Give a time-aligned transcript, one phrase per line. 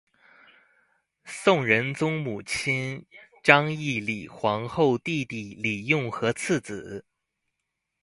[1.25, 3.05] 宋仁宗母亲
[3.43, 7.05] 章懿李皇后弟弟李用和次子。